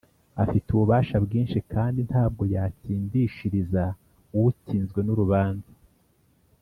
afite 0.43 0.67
ububasha 0.71 1.15
bwinshi 1.25 1.57
kandi 1.73 1.99
ntabwo 2.09 2.43
yatsindishiriza 2.55 3.83
utsinzwe 4.45 4.99
n’urubanza 5.03 5.71